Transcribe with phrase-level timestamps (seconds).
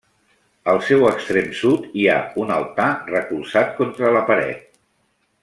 [0.71, 4.67] Al seu extrem sud hi ha un altar recolzat contra la paret.